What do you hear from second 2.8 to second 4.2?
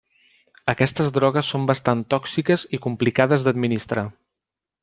complicades d'administrar.